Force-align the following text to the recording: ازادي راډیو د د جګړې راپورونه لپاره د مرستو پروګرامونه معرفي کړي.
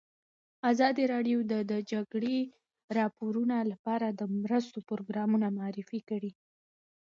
ازادي 0.71 1.03
راډیو 1.13 1.37
د 1.51 1.53
د 1.71 1.73
جګړې 1.91 2.37
راپورونه 2.97 3.57
لپاره 3.71 4.07
د 4.19 4.21
مرستو 4.41 4.77
پروګرامونه 4.89 5.47
معرفي 5.57 5.99
کړي. 6.09 6.31